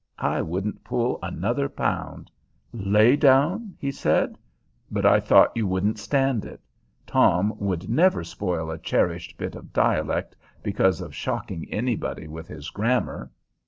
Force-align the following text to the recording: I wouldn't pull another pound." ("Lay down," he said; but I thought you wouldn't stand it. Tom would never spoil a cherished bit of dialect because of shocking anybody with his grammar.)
I 0.17 0.41
wouldn't 0.41 0.83
pull 0.83 1.19
another 1.21 1.69
pound." 1.69 2.31
("Lay 2.73 3.15
down," 3.15 3.75
he 3.79 3.91
said; 3.91 4.35
but 4.89 5.05
I 5.05 5.19
thought 5.19 5.55
you 5.55 5.67
wouldn't 5.67 5.99
stand 5.99 6.43
it. 6.43 6.59
Tom 7.05 7.53
would 7.59 7.87
never 7.87 8.23
spoil 8.23 8.71
a 8.71 8.79
cherished 8.79 9.37
bit 9.37 9.53
of 9.53 9.73
dialect 9.73 10.35
because 10.63 11.01
of 11.01 11.13
shocking 11.13 11.69
anybody 11.69 12.27
with 12.27 12.47
his 12.47 12.71
grammar.) 12.71 13.29